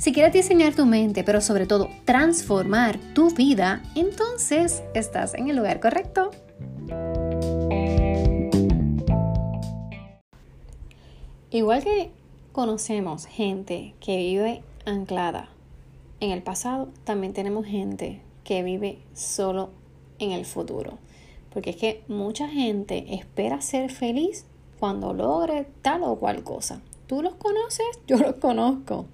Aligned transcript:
Si 0.00 0.14
quieres 0.14 0.32
diseñar 0.32 0.74
tu 0.74 0.86
mente, 0.86 1.24
pero 1.24 1.42
sobre 1.42 1.66
todo 1.66 1.90
transformar 2.06 2.98
tu 3.12 3.34
vida, 3.34 3.82
entonces 3.94 4.82
estás 4.94 5.34
en 5.34 5.50
el 5.50 5.56
lugar 5.56 5.78
correcto. 5.78 6.30
Igual 11.50 11.84
que 11.84 12.10
conocemos 12.52 13.26
gente 13.26 13.94
que 14.00 14.16
vive 14.16 14.62
anclada 14.86 15.50
en 16.20 16.30
el 16.30 16.42
pasado, 16.42 16.88
también 17.04 17.34
tenemos 17.34 17.66
gente 17.66 18.22
que 18.42 18.62
vive 18.62 19.00
solo 19.12 19.68
en 20.18 20.30
el 20.30 20.46
futuro. 20.46 20.96
Porque 21.52 21.70
es 21.70 21.76
que 21.76 22.04
mucha 22.08 22.48
gente 22.48 23.16
espera 23.16 23.60
ser 23.60 23.90
feliz 23.90 24.46
cuando 24.78 25.12
logre 25.12 25.66
tal 25.82 26.04
o 26.04 26.16
cual 26.16 26.42
cosa. 26.42 26.80
Tú 27.10 27.22
los 27.22 27.34
conoces, 27.34 27.88
yo 28.06 28.18
los 28.18 28.36
conozco. 28.36 29.06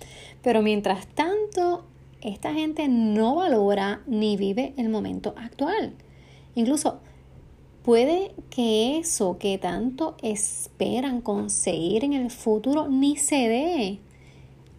Pero 0.42 0.60
mientras 0.60 1.06
tanto, 1.06 1.86
esta 2.20 2.52
gente 2.52 2.88
no 2.88 3.36
valora 3.36 4.02
ni 4.06 4.36
vive 4.36 4.74
el 4.76 4.90
momento 4.90 5.32
actual. 5.38 5.94
Incluso 6.54 7.00
puede 7.82 8.34
que 8.50 8.98
eso 8.98 9.38
que 9.38 9.56
tanto 9.56 10.14
esperan 10.20 11.22
conseguir 11.22 12.04
en 12.04 12.12
el 12.12 12.30
futuro 12.30 12.86
ni 12.86 13.16
se 13.16 13.48
dé. 13.48 13.98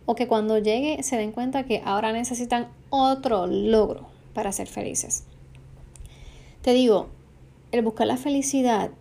O 0.06 0.14
que 0.14 0.28
cuando 0.28 0.60
llegue 0.60 1.02
se 1.02 1.18
den 1.18 1.32
cuenta 1.32 1.66
que 1.66 1.82
ahora 1.84 2.14
necesitan 2.14 2.68
otro 2.92 3.48
logro 3.48 4.10
para 4.36 4.52
ser 4.52 4.68
felices. 4.68 5.24
Te 6.62 6.72
digo, 6.72 7.08
el 7.72 7.82
buscar 7.82 8.06
la 8.06 8.18
felicidad 8.18 8.92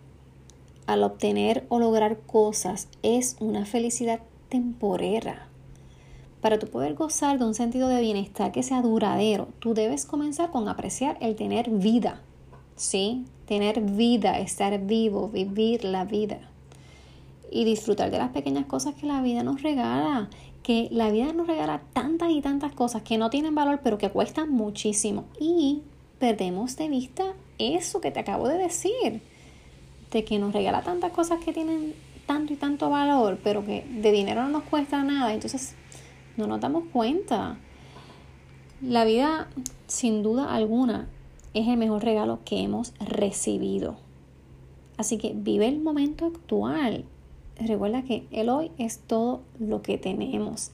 al 0.87 1.03
obtener 1.03 1.65
o 1.69 1.79
lograr 1.79 2.17
cosas 2.21 2.87
es 3.03 3.35
una 3.39 3.65
felicidad 3.65 4.21
temporera. 4.49 5.47
Para 6.41 6.59
tú 6.59 6.67
poder 6.67 6.95
gozar 6.95 7.37
de 7.37 7.45
un 7.45 7.53
sentido 7.53 7.89
de 7.89 8.01
bienestar 8.01 8.51
que 8.51 8.63
sea 8.63 8.81
duradero, 8.81 9.49
tú 9.59 9.73
debes 9.73 10.05
comenzar 10.05 10.49
con 10.49 10.69
apreciar 10.69 11.17
el 11.19 11.35
tener 11.35 11.69
vida. 11.69 12.21
¿Sí? 12.75 13.25
Tener 13.47 13.81
vida, 13.81 14.39
estar 14.39 14.79
vivo, 14.79 15.29
vivir 15.29 15.83
la 15.83 16.05
vida. 16.05 16.39
Y 17.51 17.65
disfrutar 17.65 18.11
de 18.11 18.19
las 18.19 18.29
pequeñas 18.29 18.65
cosas 18.65 18.95
que 18.95 19.07
la 19.07 19.21
vida 19.21 19.43
nos 19.43 19.61
regala. 19.63 20.29
Que 20.63 20.87
la 20.91 21.09
vida 21.09 21.33
nos 21.33 21.47
regala 21.47 21.81
tantas 21.93 22.31
y 22.31 22.41
tantas 22.41 22.73
cosas 22.73 23.01
que 23.01 23.17
no 23.17 23.29
tienen 23.29 23.55
valor, 23.55 23.81
pero 23.83 23.97
que 23.97 24.09
cuestan 24.09 24.51
muchísimo. 24.51 25.25
Y 25.39 25.81
perdemos 26.19 26.77
de 26.77 26.87
vista 26.87 27.33
eso 27.57 27.99
que 27.99 28.11
te 28.11 28.19
acabo 28.19 28.47
de 28.47 28.57
decir 28.57 29.21
de 30.11 30.23
que 30.23 30.39
nos 30.39 30.53
regala 30.53 30.81
tantas 30.81 31.11
cosas 31.11 31.43
que 31.43 31.53
tienen 31.53 31.93
tanto 32.25 32.53
y 32.53 32.55
tanto 32.57 32.89
valor, 32.89 33.39
pero 33.43 33.65
que 33.65 33.83
de 33.83 34.11
dinero 34.11 34.43
no 34.43 34.49
nos 34.49 34.63
cuesta 34.63 35.03
nada, 35.03 35.33
entonces 35.33 35.75
no 36.35 36.47
nos 36.47 36.61
damos 36.61 36.83
cuenta. 36.91 37.57
La 38.81 39.05
vida, 39.05 39.47
sin 39.87 40.21
duda 40.21 40.53
alguna, 40.53 41.07
es 41.53 41.67
el 41.67 41.77
mejor 41.77 42.03
regalo 42.03 42.39
que 42.45 42.59
hemos 42.61 42.93
recibido. 42.99 43.97
Así 44.97 45.17
que 45.17 45.33
vive 45.35 45.67
el 45.67 45.79
momento 45.79 46.25
actual. 46.25 47.05
Recuerda 47.59 48.03
que 48.03 48.27
el 48.31 48.49
hoy 48.49 48.71
es 48.77 48.99
todo 48.99 49.41
lo 49.59 49.81
que 49.81 49.97
tenemos. 49.97 50.71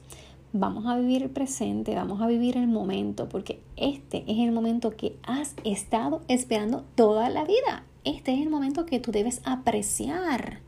Vamos 0.52 0.86
a 0.86 0.96
vivir 0.96 1.22
el 1.22 1.30
presente, 1.30 1.94
vamos 1.94 2.20
a 2.20 2.26
vivir 2.26 2.56
el 2.56 2.68
momento, 2.68 3.28
porque 3.28 3.60
este 3.76 4.24
es 4.26 4.38
el 4.38 4.52
momento 4.52 4.96
que 4.96 5.16
has 5.22 5.54
estado 5.64 6.20
esperando 6.28 6.84
toda 6.94 7.28
la 7.28 7.44
vida 7.44 7.84
este 8.04 8.34
es 8.34 8.40
el 8.40 8.50
momento 8.50 8.86
que 8.86 9.00
tú 9.00 9.12
debes 9.12 9.40
apreciar 9.44 10.60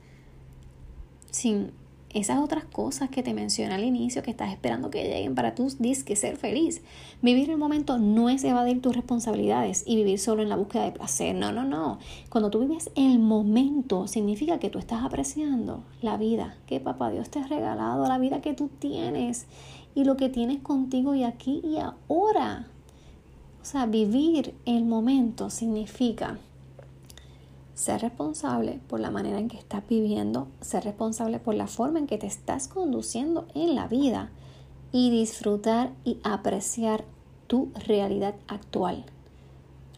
sin 1.31 1.73
esas 2.19 2.39
otras 2.39 2.65
cosas 2.65 3.11
que 3.11 3.23
te 3.23 3.35
mencioné 3.35 3.75
al 3.75 3.85
inicio 3.85 4.23
que 4.23 4.31
estás 4.31 4.51
esperando 4.51 4.91
que 4.91 5.05
lleguen 5.05 5.35
para 5.35 5.55
tú 5.55 5.69
que 5.79 6.17
ser 6.17 6.39
feliz. 6.39 6.81
Vivir 7.21 7.51
el 7.51 7.59
momento 7.59 7.99
no 7.99 8.31
es 8.31 8.43
evadir 8.45 8.81
tus 8.81 8.97
responsabilidades 8.97 9.85
y 9.87 9.97
vivir 9.97 10.19
solo 10.19 10.43
en 10.43 10.49
la 10.49 10.57
búsqueda 10.57 10.85
de 10.85 10.93
placer. 10.93 11.35
No, 11.35 11.53
no, 11.53 11.65
no. 11.65 11.99
Cuando 12.31 12.51
tú 12.51 12.61
vives 12.61 12.91
el 12.95 13.19
momento, 13.19 14.07
significa 14.07 14.59
que 14.59 14.71
tú 14.71 14.79
estás 14.79 15.05
apreciando 15.05 15.85
la 16.01 16.17
vida 16.17 16.57
que 16.67 16.81
papá 16.81 17.11
Dios 17.11 17.29
te 17.29 17.41
ha 17.41 17.47
regalado, 17.47 18.09
la 18.09 18.19
vida 18.19 18.41
que 18.41 18.55
tú 18.55 18.71
tienes 18.79 19.47
y 19.95 20.05
lo 20.05 20.17
que 20.17 20.31
tienes 20.31 20.61
contigo 20.61 21.15
y 21.15 21.23
aquí 21.23 21.61
y 21.63 21.77
ahora. 21.77 22.67
O 23.61 23.65
sea, 23.65 23.85
vivir 23.85 24.55
el 24.65 24.87
momento 24.87 25.51
significa 25.51 26.39
ser 27.77 28.01
responsable 28.01 28.81
por 28.89 29.01
la 29.01 29.11
manera 29.11 29.39
en 29.39 29.49
que 29.49 29.59
estás 29.59 29.87
viviendo, 29.87 30.49
ser 30.63 30.85
responsable 30.85 31.39
por 31.39 31.55
la 31.55 31.67
forma 31.67 31.99
en 31.99 32.07
que 32.07 32.17
te 32.17 32.27
estás 32.27 32.69
conduciendo 32.69 33.47
en 33.55 33.75
la 33.75 33.87
vida 33.87 34.31
y 34.93 35.11
disfrutar 35.11 35.93
y 36.03 36.19
apreciar 36.25 37.05
tu 37.47 37.71
realidad 37.87 38.35
actual. 38.49 39.05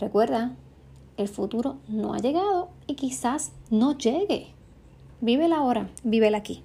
Recuerda, 0.01 0.57
el 1.17 1.29
futuro 1.29 1.77
no 1.87 2.15
ha 2.15 2.19
llegado 2.19 2.69
y 2.89 2.95
quizás 2.95 3.53
no 3.71 3.97
llegue. 3.97 4.49
Vive 5.21 5.49
la 5.49 5.63
hora, 5.63 5.89
vive 6.03 6.35
aquí. 6.35 6.65